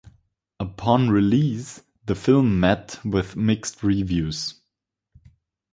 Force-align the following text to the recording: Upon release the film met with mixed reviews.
Upon 0.59 1.11
release 1.11 1.83
the 2.07 2.15
film 2.15 2.59
met 2.59 2.97
with 3.05 3.35
mixed 3.35 3.83
reviews. 3.83 4.59